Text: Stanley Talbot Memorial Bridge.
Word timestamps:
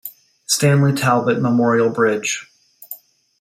Stanley 0.47 0.93
Talbot 0.93 1.43
Memorial 1.43 1.91
Bridge. 1.91 2.49